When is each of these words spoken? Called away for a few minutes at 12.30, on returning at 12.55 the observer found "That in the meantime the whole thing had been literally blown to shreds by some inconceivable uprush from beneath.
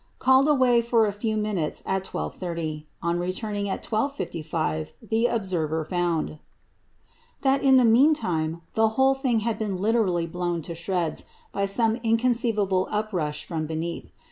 Called 0.17 0.47
away 0.47 0.81
for 0.81 1.05
a 1.05 1.13
few 1.13 1.37
minutes 1.37 1.83
at 1.85 2.03
12.30, 2.05 2.85
on 3.03 3.19
returning 3.19 3.69
at 3.69 3.83
12.55 3.83 4.93
the 4.99 5.27
observer 5.27 5.85
found 5.85 6.39
"That 7.41 7.61
in 7.61 7.77
the 7.77 7.85
meantime 7.85 8.63
the 8.73 8.89
whole 8.97 9.13
thing 9.13 9.41
had 9.41 9.59
been 9.59 9.77
literally 9.77 10.25
blown 10.25 10.63
to 10.63 10.73
shreds 10.73 11.25
by 11.51 11.67
some 11.67 11.97
inconceivable 11.97 12.87
uprush 12.89 13.45
from 13.45 13.67
beneath. 13.67 14.09